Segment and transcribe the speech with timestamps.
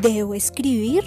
[0.00, 1.02] ¿Debo escribir?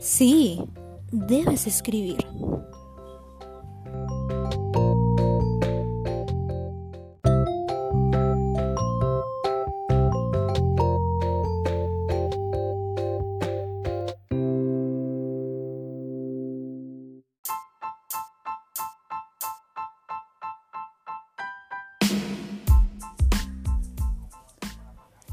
[0.00, 0.62] Sí,
[1.10, 2.24] debes escribir.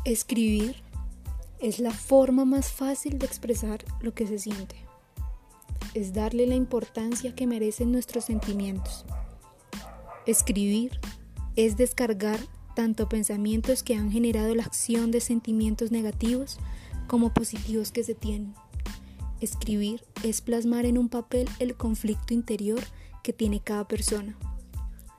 [0.05, 0.75] Escribir
[1.59, 4.75] es la forma más fácil de expresar lo que se siente.
[5.95, 9.03] Es darle la importancia que merecen nuestros sentimientos.
[10.27, 10.99] Escribir
[11.55, 12.39] es descargar
[12.75, 16.59] tanto pensamientos que han generado la acción de sentimientos negativos
[17.07, 18.53] como positivos que se tienen.
[19.41, 22.83] Escribir es plasmar en un papel el conflicto interior
[23.23, 24.37] que tiene cada persona,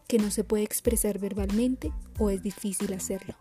[0.06, 1.90] que no se puede expresar verbalmente
[2.20, 3.34] o es difícil hacerlo.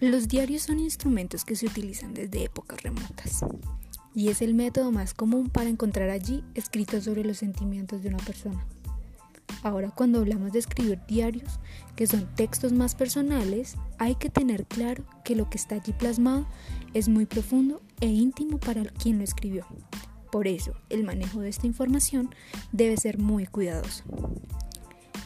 [0.00, 3.44] Los diarios son instrumentos que se utilizan desde épocas remotas
[4.14, 8.18] y es el método más común para encontrar allí escritos sobre los sentimientos de una
[8.18, 8.64] persona.
[9.64, 11.58] Ahora cuando hablamos de escribir diarios,
[11.96, 16.46] que son textos más personales, hay que tener claro que lo que está allí plasmado
[16.94, 19.66] es muy profundo e íntimo para quien lo escribió.
[20.30, 22.30] Por eso, el manejo de esta información
[22.70, 24.04] debe ser muy cuidadoso.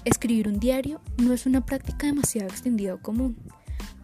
[0.07, 3.37] Escribir un diario no es una práctica demasiado extendida o común,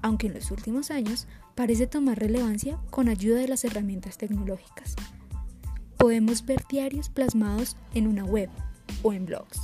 [0.02, 4.94] aunque en los últimos años parece tomar relevancia con ayuda de las herramientas tecnológicas.
[5.96, 8.48] Podemos ver diarios plasmados en una web
[9.02, 9.60] o en blogs.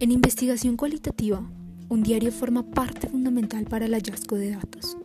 [0.00, 1.42] En investigación cualitativa,
[1.88, 4.98] un diario forma parte fundamental para el hallazgo de datos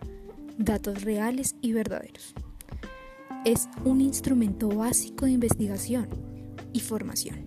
[0.59, 2.34] datos reales y verdaderos.
[3.46, 6.09] Es un instrumento básico de investigación
[6.74, 7.46] y formación,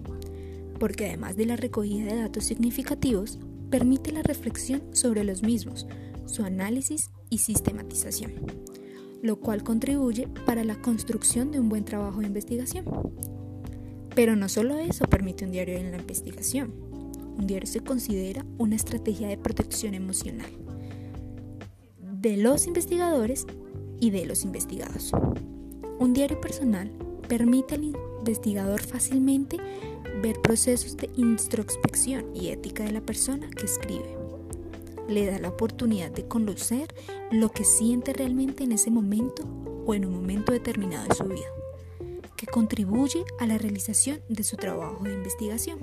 [0.81, 3.39] porque además de la recogida de datos significativos,
[3.71, 5.87] permite la reflexión sobre los mismos,
[6.25, 8.33] su análisis y sistematización,
[9.23, 12.87] lo cual contribuye para la construcción de un buen trabajo de investigación.
[14.15, 16.75] Pero no solo eso permite un diario en la investigación.
[17.37, 20.50] Un diario se considera una estrategia de protección emocional
[22.22, 23.47] de los investigadores
[23.99, 25.10] y de los investigados.
[25.99, 26.91] Un diario personal
[27.28, 29.56] permite al investigador fácilmente
[30.22, 34.16] ver procesos de introspección y ética de la persona que escribe.
[35.09, 36.94] Le da la oportunidad de conocer
[37.32, 39.43] lo que siente realmente en ese momento
[39.84, 41.49] o en un momento determinado de su vida,
[42.37, 45.81] que contribuye a la realización de su trabajo de investigación.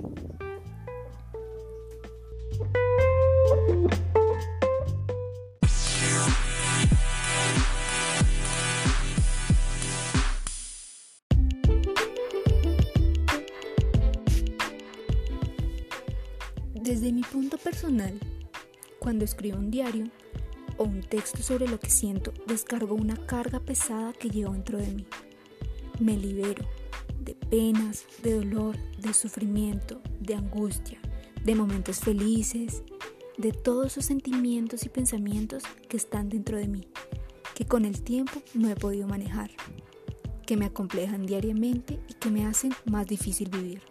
[16.82, 18.18] Desde mi punto personal,
[19.00, 20.06] cuando escribo un diario
[20.78, 24.86] o un texto sobre lo que siento, descargo una carga pesada que llevo dentro de
[24.86, 25.06] mí.
[25.98, 26.64] Me libero
[27.22, 30.98] de penas, de dolor, de sufrimiento, de angustia,
[31.44, 32.82] de momentos felices,
[33.36, 36.88] de todos esos sentimientos y pensamientos que están dentro de mí,
[37.54, 39.50] que con el tiempo no he podido manejar,
[40.46, 43.82] que me acomplejan diariamente y que me hacen más difícil vivir.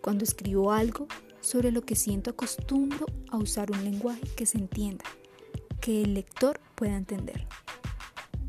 [0.00, 1.08] Cuando escribo algo,
[1.44, 5.04] sobre lo que siento acostumbro a usar un lenguaje que se entienda,
[5.80, 7.46] que el lector pueda entender.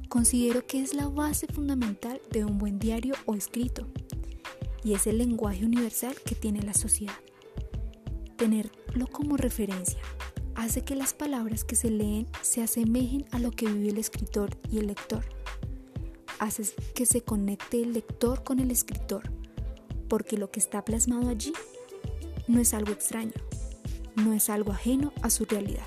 [0.07, 3.85] Considero que es la base fundamental de un buen diario o escrito,
[4.83, 7.15] y es el lenguaje universal que tiene la sociedad.
[8.37, 9.99] Tenerlo como referencia
[10.55, 14.57] hace que las palabras que se leen se asemejen a lo que vive el escritor
[14.71, 15.25] y el lector.
[16.39, 16.63] Hace
[16.93, 19.23] que se conecte el lector con el escritor,
[20.07, 21.51] porque lo que está plasmado allí
[22.47, 23.33] no es algo extraño,
[24.15, 25.85] no es algo ajeno a su realidad.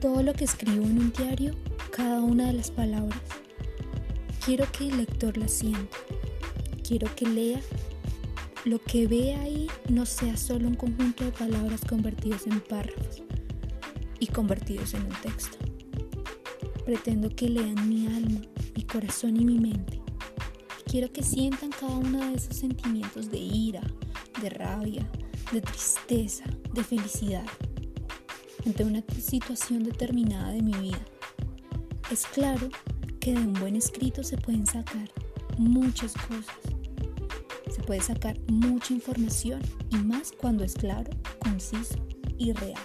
[0.00, 1.54] Todo lo que escribo en un diario,
[1.90, 3.20] cada una de las palabras,
[4.44, 5.96] quiero que el lector la sienta,
[6.86, 7.60] quiero que lea
[8.64, 13.22] lo que ve ahí no sea solo un conjunto de palabras convertidas en párrafos,
[14.20, 15.58] y convertidos en un texto.
[16.84, 18.40] Pretendo que lean mi alma,
[18.76, 20.00] mi corazón y mi mente.
[20.86, 23.82] Quiero que sientan cada uno de esos sentimientos de ira,
[24.40, 25.10] de rabia,
[25.50, 27.46] de tristeza, de felicidad,
[28.64, 31.04] ante una situación determinada de mi vida.
[32.12, 32.68] Es claro
[33.18, 35.10] que de un buen escrito se pueden sacar
[35.58, 36.71] muchas cosas.
[37.86, 41.96] Puede sacar mucha información y más cuando es claro, conciso
[42.38, 42.78] y real.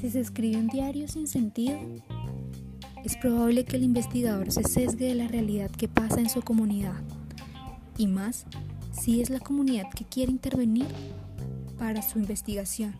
[0.00, 1.78] Si se escribe un diario sin sentido,
[3.04, 7.02] es probable que el investigador se sesgue de la realidad que pasa en su comunidad,
[7.98, 8.46] y más
[8.92, 10.86] si es la comunidad que quiere intervenir
[11.78, 12.94] para su investigación.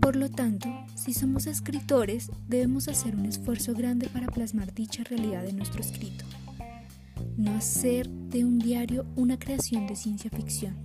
[0.00, 5.46] Por lo tanto, si somos escritores, debemos hacer un esfuerzo grande para plasmar dicha realidad
[5.46, 6.24] en nuestro escrito.
[7.36, 10.76] No hacer de un diario una creación de ciencia ficción.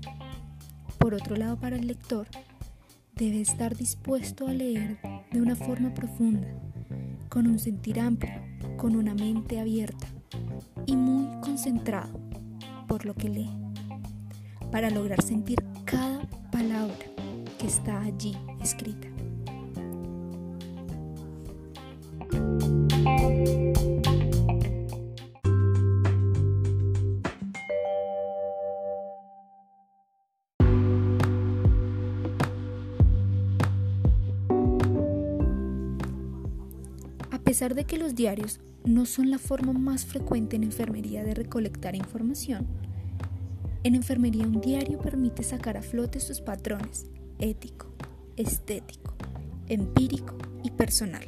[0.98, 2.28] Por otro lado, para el lector,
[3.16, 5.00] debe estar dispuesto a leer
[5.32, 6.48] de una forma profunda,
[7.32, 8.34] con un sentir amplio,
[8.76, 10.06] con una mente abierta
[10.86, 12.20] y muy concentrado
[12.90, 13.50] por lo que lee,
[14.70, 16.98] para lograr sentir cada palabra
[17.58, 19.11] que está allí escrita.
[37.52, 41.96] Pesar de que los diarios no son la forma más frecuente en enfermería de recolectar
[41.96, 42.66] información,
[43.84, 47.08] en enfermería un diario permite sacar a flote sus patrones
[47.40, 47.88] ético,
[48.38, 49.16] estético,
[49.68, 51.26] empírico y personal.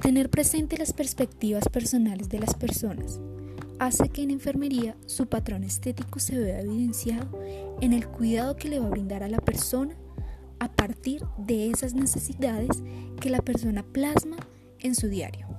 [0.00, 3.20] Tener presente las perspectivas personales de las personas
[3.86, 7.40] hace que en enfermería su patrón estético se vea evidenciado
[7.80, 9.96] en el cuidado que le va a brindar a la persona
[10.60, 12.82] a partir de esas necesidades
[13.20, 14.36] que la persona plasma
[14.78, 15.51] en su diario.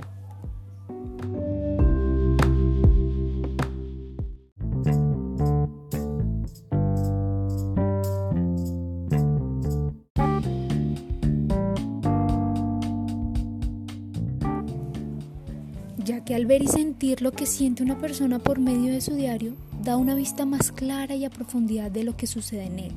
[16.03, 19.15] Ya que al ver y sentir lo que siente una persona por medio de su
[19.15, 22.91] diario, da una vista más clara y a profundidad de lo que sucede en él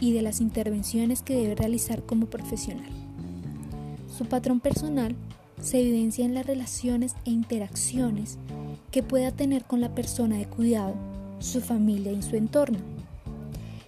[0.00, 2.90] y de las intervenciones que debe realizar como profesional.
[4.16, 5.14] Su patrón personal
[5.60, 8.38] se evidencia en las relaciones e interacciones
[8.90, 10.94] que pueda tener con la persona de cuidado,
[11.40, 12.78] su familia y su entorno.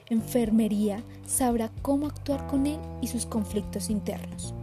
[0.08, 4.55] Enfermería sabrá cómo actuar con él y sus conflictos internos.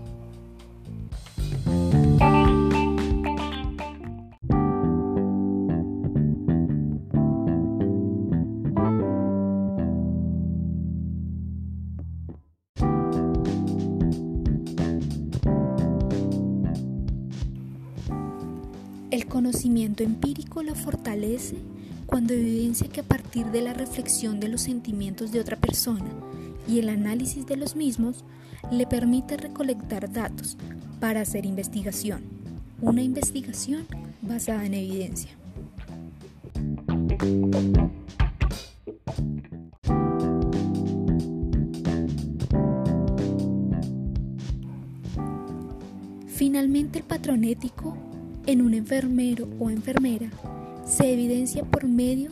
[19.48, 21.56] Conocimiento empírico lo fortalece
[22.06, 26.10] cuando evidencia que a partir de la reflexión de los sentimientos de otra persona
[26.68, 28.26] y el análisis de los mismos,
[28.70, 30.58] le permite recolectar datos
[31.00, 32.24] para hacer investigación,
[32.82, 33.86] una investigación
[34.22, 35.32] basada en evidencia.
[46.28, 47.96] Finalmente, el patrón ético
[48.48, 50.30] en un enfermero o enfermera
[50.86, 52.32] se evidencia por medio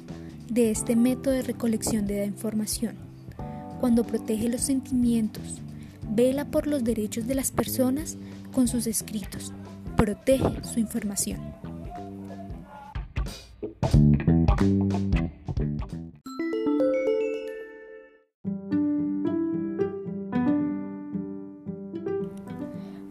[0.50, 2.95] de este método de recolección de la información,
[3.81, 5.62] cuando protege los sentimientos,
[6.10, 8.17] vela por los derechos de las personas
[8.53, 9.51] con sus escritos,
[9.98, 11.41] protege su información.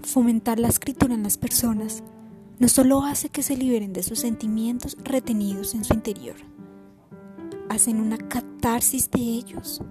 [0.02, 2.02] Fomentar la escritura en las personas
[2.58, 6.36] no solo hace que se liberen de sus sentimientos retenidos en su interior,
[7.68, 9.82] hacen una catarsis de ellos,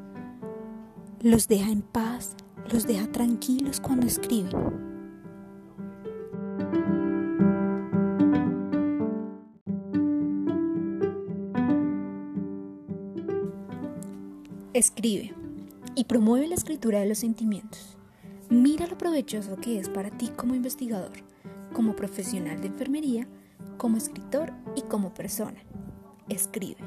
[1.22, 2.36] los deja en paz,
[2.72, 4.93] los deja tranquilos cuando escriben.
[14.74, 15.34] Escribe
[15.96, 17.98] y promueve la escritura de los sentimientos
[18.53, 21.12] Mira lo provechoso que es para ti como investigador,
[21.74, 23.27] como profesional de enfermería,
[23.77, 25.62] como escritor y como persona.
[26.30, 26.84] Escribe.